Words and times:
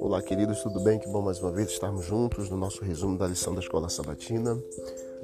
Olá, 0.00 0.22
queridos, 0.22 0.62
tudo 0.62 0.78
bem? 0.80 0.98
Que 0.98 1.08
bom 1.08 1.20
mais 1.22 1.40
uma 1.40 1.50
vez 1.50 1.70
estarmos 1.70 2.04
juntos 2.04 2.48
no 2.48 2.56
nosso 2.56 2.84
resumo 2.84 3.18
da 3.18 3.26
lição 3.26 3.52
da 3.52 3.60
Escola 3.60 3.88
Sabatina. 3.88 4.56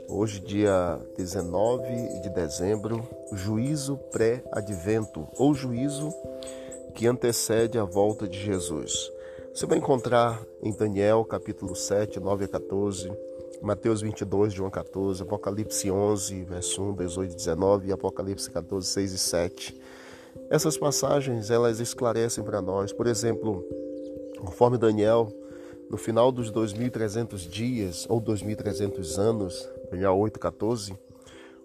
Hoje, 0.09 0.41
dia 0.41 1.01
19 1.17 2.21
de 2.23 2.29
dezembro, 2.31 3.07
juízo 3.33 3.97
pré-advento, 4.11 5.29
ou 5.37 5.55
juízo 5.55 6.13
que 6.95 7.07
antecede 7.07 7.79
a 7.79 7.85
volta 7.85 8.27
de 8.27 8.43
Jesus. 8.43 9.13
Você 9.55 9.67
vai 9.67 9.79
encontrar 9.79 10.43
em 10.61 10.73
Daniel, 10.73 11.25
capítulo 11.25 11.77
7, 11.77 12.19
9 12.19 12.47
a 12.47 12.49
14, 12.49 13.13
Mateus 13.63 14.01
22, 14.01 14.53
João 14.53 14.71
14, 14.71 15.23
Apocalipse 15.23 15.91
11, 15.91 16.43
verso 16.43 16.83
1, 16.83 16.95
18 16.95 17.33
e 17.33 17.37
19 17.37 17.89
e 17.89 17.93
Apocalipse 17.93 18.51
14, 18.51 18.87
6 18.87 19.13
e 19.13 19.19
7. 19.19 19.81
Essas 20.51 20.77
passagens, 20.77 21.51
elas 21.51 21.81
esclarecem 21.81 22.45
para 22.45 22.61
nós, 22.61 22.93
por 22.93 23.07
exemplo, 23.07 23.65
Conforme 24.45 24.77
Daniel, 24.77 25.29
no 25.91 25.97
final 25.97 26.31
dos 26.31 26.53
2.300 26.53 27.49
dias 27.49 28.07
ou 28.09 28.21
2.300 28.21 29.19
anos, 29.19 29.69
Daniel 29.91 30.17
8,14, 30.17 30.97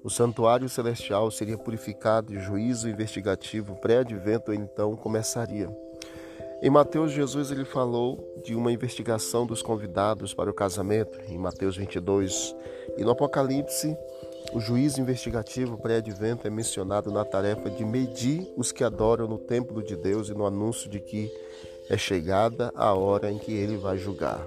o 0.02 0.10
santuário 0.10 0.70
celestial 0.70 1.30
seria 1.30 1.58
purificado 1.58 2.34
e 2.34 2.40
juízo 2.40 2.88
investigativo 2.88 3.76
pré-advento 3.76 4.54
então 4.54 4.96
começaria. 4.96 5.70
Em 6.62 6.70
Mateus, 6.70 7.12
Jesus 7.12 7.52
ele 7.52 7.66
falou 7.66 8.42
de 8.44 8.56
uma 8.56 8.72
investigação 8.72 9.46
dos 9.46 9.62
convidados 9.62 10.34
para 10.34 10.50
o 10.50 10.54
casamento, 10.54 11.20
em 11.28 11.38
Mateus 11.38 11.76
22. 11.76 12.56
E 12.98 13.04
no 13.04 13.12
Apocalipse, 13.12 13.96
o 14.54 14.60
juízo 14.60 15.00
investigativo 15.00 15.78
pré-advento 15.78 16.48
é 16.48 16.50
mencionado 16.50 17.12
na 17.12 17.24
tarefa 17.24 17.70
de 17.70 17.86
medir 17.86 18.52
os 18.58 18.72
que 18.72 18.84
adoram 18.84 19.28
no 19.28 19.38
templo 19.38 19.84
de 19.84 19.96
Deus 19.96 20.30
e 20.30 20.34
no 20.34 20.46
anúncio 20.46 20.90
de 20.90 21.00
que 21.00 21.32
é 21.90 21.98
chegada 21.98 22.72
a 22.76 22.94
hora 22.94 23.32
em 23.32 23.38
que 23.38 23.52
ele 23.52 23.78
vai 23.78 23.98
julgar. 23.98 24.46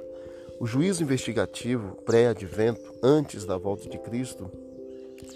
O 0.61 0.67
juízo 0.67 1.03
investigativo 1.03 1.97
pré-advento, 2.05 2.95
antes 3.03 3.45
da 3.45 3.57
volta 3.57 3.89
de 3.89 3.99
Cristo, 3.99 4.51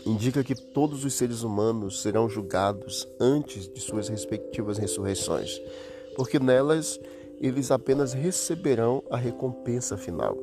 indica 0.04 0.44
que 0.44 0.54
todos 0.54 1.04
os 1.04 1.14
seres 1.14 1.42
humanos 1.42 2.02
serão 2.02 2.28
julgados 2.28 3.08
antes 3.20 3.68
de 3.68 3.80
suas 3.80 4.08
respectivas 4.08 4.78
ressurreições, 4.78 5.60
porque 6.16 6.38
nelas 6.38 7.00
eles 7.40 7.70
apenas 7.70 8.12
receberão 8.12 9.02
a 9.10 9.16
recompensa 9.16 9.96
final. 9.96 10.36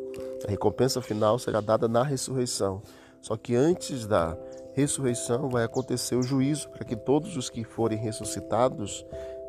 A 0.46 0.52
recompensa 0.52 1.02
final 1.02 1.40
será 1.40 1.62
dada 1.62 1.88
na 1.88 2.04
ressurreição. 2.04 2.82
Só 3.24 3.38
que 3.38 3.56
antes 3.56 4.06
da 4.06 4.38
ressurreição 4.74 5.50
vai 5.50 5.64
acontecer 5.64 6.16
o 6.16 6.22
juízo 6.22 6.70
para 6.70 6.84
que 6.84 6.96
todos 6.96 7.38
os 7.38 7.50
que 7.50 7.64
forem 7.64 7.98
ressuscitados 7.98 9.06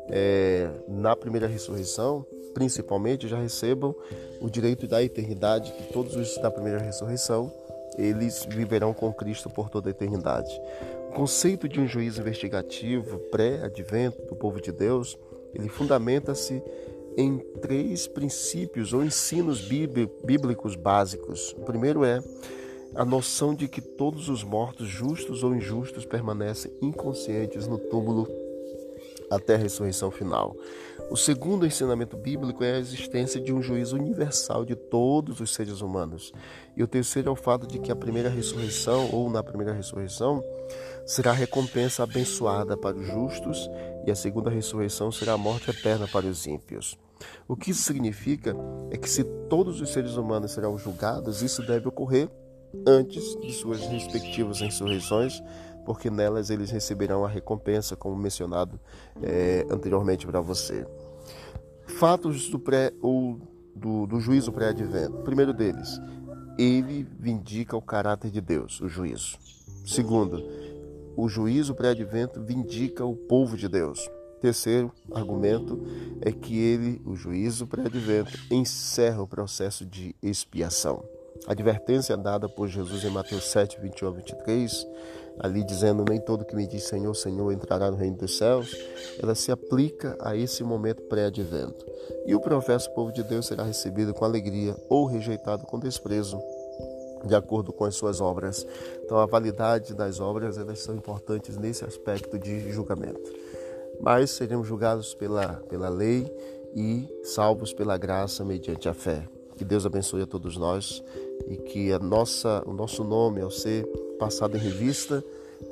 é, 0.09 0.69
na 0.87 1.13
primeira 1.13 1.45
ressurreição, 1.45 2.25
principalmente, 2.53 3.27
já 3.27 3.37
recebam 3.37 3.93
o 4.39 4.49
direito 4.49 4.87
da 4.87 5.03
eternidade, 5.03 5.73
que 5.73 5.91
todos 5.91 6.15
os 6.15 6.37
da 6.37 6.49
primeira 6.49 6.79
ressurreição, 6.79 7.51
eles 7.97 8.47
viverão 8.49 8.93
com 8.93 9.11
Cristo 9.11 9.49
por 9.49 9.69
toda 9.69 9.89
a 9.89 9.91
eternidade. 9.91 10.49
O 11.09 11.13
conceito 11.13 11.67
de 11.67 11.81
um 11.81 11.87
juízo 11.87 12.21
investigativo 12.21 13.17
pré-advento 13.29 14.21
do 14.23 14.37
povo 14.37 14.61
de 14.61 14.71
Deus, 14.71 15.17
ele 15.53 15.67
fundamenta-se 15.67 16.63
em 17.17 17.39
três 17.61 18.07
princípios 18.07 18.93
ou 18.93 19.03
ensinos 19.03 19.61
bíblicos 19.61 20.75
básicos. 20.75 21.53
O 21.57 21.61
primeiro 21.61 22.05
é 22.05 22.21
a 22.93 23.03
noção 23.03 23.55
de 23.55 23.67
que 23.67 23.81
todos 23.81 24.29
os 24.29 24.43
mortos, 24.43 24.87
justos 24.87 25.43
ou 25.43 25.55
injustos, 25.55 26.05
permanecem 26.05 26.71
inconscientes 26.81 27.67
no 27.67 27.77
túmulo 27.77 28.27
até 29.29 29.55
a 29.55 29.57
ressurreição 29.57 30.11
final. 30.11 30.55
O 31.09 31.15
segundo 31.15 31.65
ensinamento 31.65 32.17
bíblico 32.17 32.63
é 32.63 32.73
a 32.73 32.79
existência 32.79 33.39
de 33.39 33.53
um 33.53 33.61
juízo 33.61 33.95
universal 33.95 34.65
de 34.65 34.75
todos 34.75 35.39
os 35.39 35.53
seres 35.53 35.81
humanos. 35.81 36.33
E 36.75 36.81
o 36.81 36.87
terceiro 36.87 37.29
é 37.29 37.31
o 37.31 37.35
fato 37.35 37.67
de 37.67 37.79
que 37.79 37.91
a 37.91 37.95
primeira 37.95 38.29
ressurreição, 38.29 39.09
ou 39.11 39.29
na 39.29 39.43
primeira 39.43 39.73
ressurreição, 39.73 40.43
será 41.05 41.31
a 41.31 41.35
recompensa 41.35 42.03
abençoada 42.03 42.75
para 42.75 42.97
os 42.97 43.05
justos, 43.05 43.69
e 44.05 44.11
a 44.11 44.15
segunda 44.15 44.49
ressurreição 44.49 45.11
será 45.11 45.33
a 45.33 45.37
morte 45.37 45.69
eterna 45.69 46.07
para 46.07 46.25
os 46.25 46.47
ímpios. 46.47 46.97
O 47.47 47.55
que 47.55 47.71
isso 47.71 47.83
significa 47.83 48.55
é 48.89 48.97
que 48.97 49.09
se 49.09 49.23
todos 49.47 49.79
os 49.81 49.91
seres 49.91 50.15
humanos 50.15 50.51
serão 50.51 50.77
julgados, 50.77 51.41
isso 51.41 51.61
deve 51.65 51.87
ocorrer 51.87 52.29
antes 52.85 53.35
de 53.39 53.51
suas 53.53 53.81
respectivas 53.87 54.59
ressurreições, 54.59 55.41
porque 55.85 56.09
nelas 56.09 56.49
eles 56.49 56.71
receberão 56.71 57.23
a 57.23 57.27
recompensa, 57.27 57.95
como 57.95 58.15
mencionado 58.15 58.79
é, 59.21 59.65
anteriormente 59.69 60.25
para 60.25 60.41
você. 60.41 60.85
Fatos 61.85 62.49
do 62.49 62.59
pré 62.59 62.91
ou 63.01 63.39
do, 63.75 64.07
do 64.07 64.19
juízo 64.19 64.51
pré-advento. 64.51 65.19
Primeiro 65.19 65.53
deles, 65.53 65.99
ele 66.57 67.07
vindica 67.19 67.77
o 67.77 67.81
caráter 67.81 68.31
de 68.31 68.41
Deus, 68.41 68.81
o 68.81 68.87
juízo. 68.87 69.37
Segundo, 69.85 70.43
o 71.15 71.29
juízo 71.29 71.75
pré-advento 71.75 72.41
vindica 72.41 73.05
o 73.05 73.15
povo 73.15 73.55
de 73.55 73.67
Deus. 73.67 74.09
Terceiro 74.41 74.91
argumento 75.13 75.81
é 76.21 76.31
que 76.31 76.57
ele, 76.57 77.01
o 77.05 77.15
juízo 77.15 77.67
pré-advento, 77.67 78.37
encerra 78.51 79.21
o 79.21 79.27
processo 79.27 79.85
de 79.85 80.15
expiação. 80.21 81.03
A 81.47 81.51
advertência 81.51 82.17
dada 82.17 82.49
por 82.49 82.67
Jesus 82.67 83.03
em 83.03 83.09
Mateus 83.09 83.45
7, 83.45 83.79
21 83.79 84.07
a 84.07 84.11
23 84.11 84.87
ali 85.39 85.63
dizendo 85.63 86.05
nem 86.07 86.19
todo 86.19 86.45
que 86.45 86.55
me 86.55 86.65
diz 86.65 86.83
Senhor, 86.83 87.13
Senhor 87.13 87.51
entrará 87.51 87.91
no 87.91 87.97
reino 87.97 88.17
dos 88.17 88.37
céus, 88.37 88.75
ela 89.21 89.35
se 89.35 89.51
aplica 89.51 90.17
a 90.19 90.35
esse 90.35 90.63
momento 90.63 91.01
pré-advento. 91.03 91.85
E 92.25 92.33
o 92.33 92.39
professo 92.39 92.89
povo 92.91 93.11
de 93.11 93.23
Deus 93.23 93.47
será 93.47 93.63
recebido 93.63 94.13
com 94.13 94.25
alegria 94.25 94.75
ou 94.89 95.05
rejeitado 95.05 95.65
com 95.65 95.79
desprezo, 95.79 96.41
de 97.25 97.35
acordo 97.35 97.73
com 97.73 97.85
as 97.85 97.95
suas 97.95 98.21
obras. 98.21 98.65
Então 99.03 99.17
a 99.17 99.25
validade 99.25 99.93
das 99.93 100.19
obras 100.19 100.57
elas 100.57 100.79
são 100.79 100.95
importantes 100.95 101.57
nesse 101.57 101.83
aspecto 101.83 102.37
de 102.39 102.71
julgamento. 102.71 103.33
Mas 103.99 104.31
seremos 104.31 104.67
julgados 104.67 105.13
pela, 105.13 105.61
pela 105.69 105.89
lei 105.89 106.31
e 106.75 107.07
salvos 107.23 107.73
pela 107.73 107.97
graça 107.97 108.43
mediante 108.43 108.89
a 108.89 108.93
fé. 108.93 109.27
Que 109.55 109.63
Deus 109.63 109.85
abençoe 109.85 110.21
a 110.21 110.27
todos 110.27 110.57
nós 110.57 111.01
e 111.47 111.57
que 111.57 111.91
a 111.91 111.99
nossa, 111.99 112.63
o 112.65 112.73
nosso 112.73 113.03
nome, 113.03 113.41
ao 113.41 113.51
ser 113.51 113.85
passado 114.17 114.57
em 114.57 114.59
revista, 114.59 115.23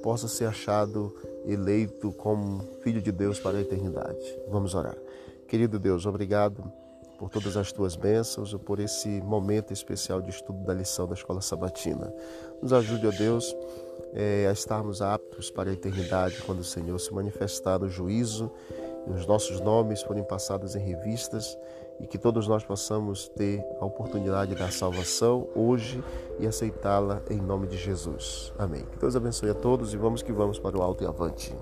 possa 0.01 0.27
ser 0.27 0.45
achado 0.45 1.13
eleito 1.45 2.11
como 2.13 2.63
filho 2.81 3.01
de 3.01 3.11
Deus 3.11 3.39
para 3.39 3.57
a 3.57 3.61
eternidade. 3.61 4.37
Vamos 4.49 4.75
orar. 4.75 4.97
Querido 5.47 5.77
Deus, 5.79 6.05
obrigado 6.05 6.63
por 7.17 7.29
todas 7.29 7.55
as 7.55 7.71
tuas 7.71 7.95
bênçãos 7.95 8.53
por 8.65 8.79
esse 8.79 9.07
momento 9.21 9.71
especial 9.71 10.21
de 10.21 10.29
estudo 10.29 10.63
da 10.63 10.73
lição 10.73 11.07
da 11.07 11.13
escola 11.13 11.41
sabatina. 11.41 12.13
Nos 12.61 12.73
ajude, 12.73 13.07
ó 13.07 13.11
Deus, 13.11 13.55
é, 14.13 14.47
a 14.47 14.51
estarmos 14.51 15.01
aptos 15.01 15.49
para 15.49 15.69
a 15.69 15.73
eternidade 15.73 16.41
quando 16.45 16.59
o 16.59 16.63
Senhor 16.63 16.99
se 16.99 17.13
manifestar 17.13 17.79
no 17.79 17.89
juízo 17.89 18.51
e 19.07 19.11
os 19.11 19.25
nossos 19.25 19.59
nomes 19.59 20.01
forem 20.01 20.23
passados 20.23 20.75
em 20.75 20.79
revistas 20.79 21.57
e 21.99 22.07
que 22.07 22.17
todos 22.17 22.47
nós 22.47 22.63
possamos 22.63 23.27
ter 23.29 23.65
a 23.79 23.85
oportunidade 23.85 24.55
da 24.55 24.69
salvação 24.69 25.47
hoje 25.55 26.03
e 26.39 26.47
aceitá-la 26.47 27.21
em 27.29 27.39
nome 27.39 27.67
de 27.67 27.77
Jesus. 27.77 28.53
Amém. 28.57 28.85
Que 28.85 28.99
Deus 28.99 29.15
abençoe 29.15 29.49
a 29.49 29.55
todos 29.55 29.93
e 29.93 29.97
vamos 29.97 30.21
que 30.21 30.31
vamos 30.31 30.59
para 30.59 30.77
o 30.77 30.81
alto 30.81 31.03
e 31.03 31.07
avante. 31.07 31.55